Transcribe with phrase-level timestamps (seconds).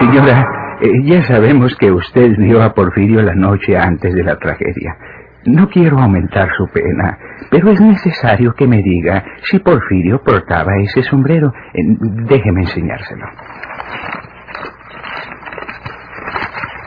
[0.00, 0.46] Señora,
[0.80, 4.96] eh, ya sabemos que usted vio a Porfirio la noche antes de la tragedia.
[5.44, 7.18] No quiero aumentar su pena,
[7.50, 11.52] pero es necesario que me diga si Porfirio portaba ese sombrero.
[11.74, 11.82] Eh,
[12.28, 13.26] déjeme enseñárselo.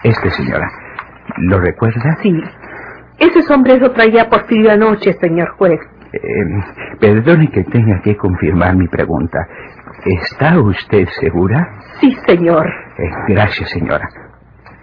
[0.04, 0.70] Este, señora.
[1.38, 2.18] ¿Lo recuerda?
[2.22, 2.32] Sí.
[3.20, 5.80] Ese sombrero traía Porfirio anoche, señor juez.
[6.14, 6.20] Eh,
[7.00, 9.48] perdone que tenga que confirmar mi pregunta.
[10.06, 11.68] ¿Está usted segura?
[12.00, 12.68] Sí, señor.
[12.98, 14.08] Eh, gracias, señora.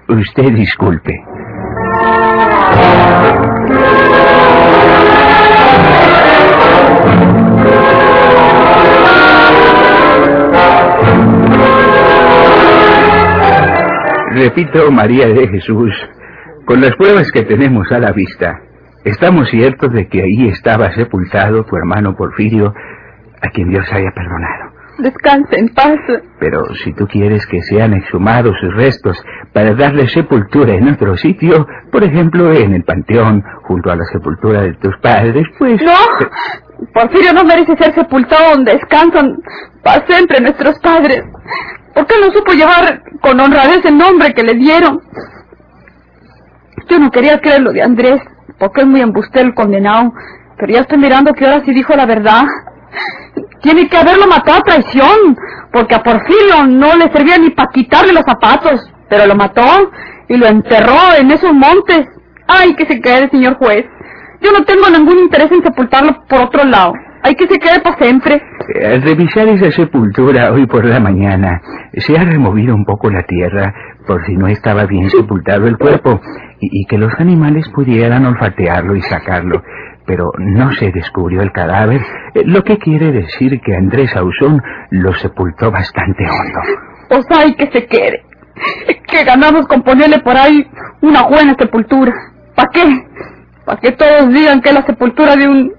[0.09, 1.23] Usted disculpe.
[14.35, 15.93] Repito, María de Jesús,
[16.65, 18.61] con las pruebas que tenemos a la vista,
[19.05, 22.73] estamos ciertos de que ahí estaba sepultado tu hermano Porfirio,
[23.41, 24.73] a quien Dios haya perdonado.
[24.99, 25.99] Descanse en paz.
[26.39, 29.21] Pero si tú quieres que sean exhumados sus restos
[29.53, 34.63] para darle sepultura en otro sitio, por ejemplo, en el panteón, junto a la sepultura
[34.63, 35.81] de tus padres, pues...
[35.83, 35.93] ¡No!
[36.93, 39.37] Porfirio no merece ser sepultado donde descansan
[39.83, 41.23] para siempre nuestros padres.
[41.95, 45.01] ¿Por qué no supo llevar con honradez el nombre que le dieron?
[46.93, 48.21] Yo no quería creer lo de Andrés,
[48.59, 50.13] porque es muy embustero el condenado,
[50.59, 52.43] pero ya estoy mirando que ahora sí dijo la verdad.
[53.63, 55.35] Tiene que haberlo matado a traición,
[55.73, 59.91] porque a Porfirio no le servía ni para quitarle los zapatos, pero lo mató
[60.29, 62.07] y lo enterró en esos montes.
[62.47, 63.87] Ay, que se quede, señor juez.
[64.43, 66.93] Yo no tengo ningún interés en sepultarlo por otro lado.
[67.23, 68.43] Hay que se quede para siempre.
[68.85, 71.61] Al revisar esa sepultura hoy por la mañana,
[71.95, 73.75] se ha removido un poco la tierra
[74.07, 76.21] por si no estaba bien sepultado el cuerpo
[76.61, 79.63] y, y que los animales pudieran olfatearlo y sacarlo.
[80.07, 82.01] Pero no se descubrió el cadáver,
[82.35, 86.61] eh, lo que quiere decir que Andrés Ausón lo sepultó bastante hondo.
[87.09, 88.25] Pues hay que se quede.
[89.07, 90.67] Que ganamos con ponerle por ahí
[91.03, 92.13] una buena sepultura.
[92.55, 92.83] ¿Para qué?
[93.65, 95.73] Para que todos digan que es la sepultura de un...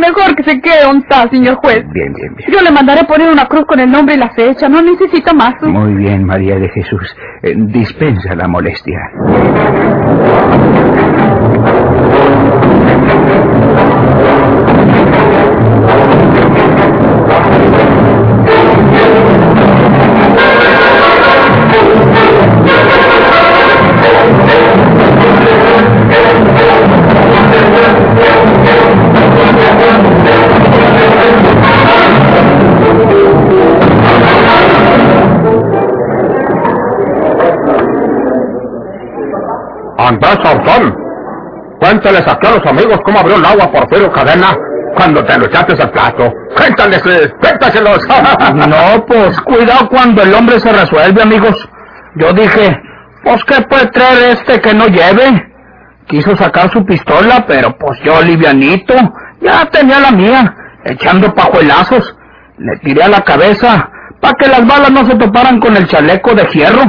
[0.00, 1.84] Mejor que se quede donde está, señor juez.
[1.92, 2.50] Bien, bien, bien.
[2.50, 4.68] Yo le mandaré poner una cruz con el nombre y la fecha.
[4.68, 5.54] No necesita más.
[5.62, 7.16] Muy bien, María de Jesús.
[7.42, 8.98] Eh, dispensa la molestia.
[39.98, 40.94] Andrés Sauzón,
[41.80, 44.56] cuéntales aquí a los amigos cómo abrió el agua Porfirio Cadena
[44.94, 46.32] cuando te lo echaste al plato.
[46.56, 47.02] Cuéntales,
[47.40, 48.06] cuéntaselos.
[48.54, 51.68] No, pues cuidado cuando el hombre se resuelve, amigos.
[52.16, 52.80] Yo dije,
[53.24, 55.52] pues qué puede traer este que no lleve.
[56.06, 58.94] Quiso sacar su pistola, pero pues yo livianito,
[59.40, 60.54] ya tenía la mía,
[60.84, 62.16] echando pajuelazos.
[62.56, 66.34] Le tiré a la cabeza para que las balas no se toparan con el chaleco
[66.34, 66.82] de hierro,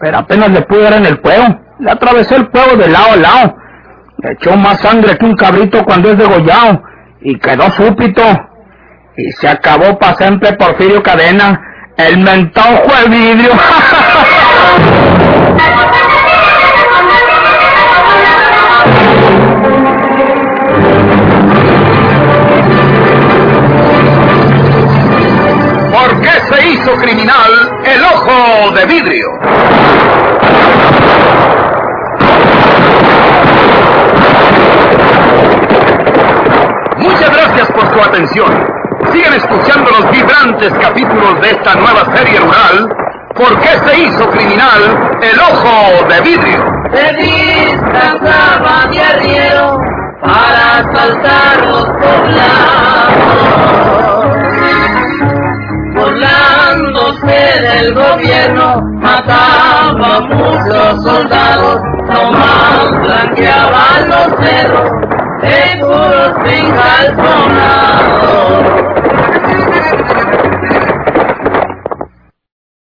[0.00, 1.65] pero apenas le pude dar en el cuello.
[1.78, 3.56] Le atravesé el cuello de lado a lado.
[4.18, 6.82] Le echó más sangre que un cabrito cuando es degollado
[7.20, 8.22] y quedó súpito.
[9.16, 11.60] Y se acabó para siempre Porfirio Cadena,
[11.96, 13.50] el mentado de vidrio.
[25.92, 27.52] ¿Por qué se hizo criminal
[27.84, 29.26] el ojo de vidrio?
[36.98, 38.52] Muchas gracias por su atención.
[39.12, 42.88] Sigan escuchando los vibrantes capítulos de esta nueva serie rural.
[43.34, 46.64] ¿Por qué se hizo criminal el ojo de vidrio?
[46.92, 49.78] Se disfrazaba de arriero
[50.20, 53.16] para asaltar los poblados.
[55.94, 64.90] Burlándose del gobierno, mataba a muchos soldados, nomás blanqueaban los cerros
[65.42, 67.35] de puros sin calzón.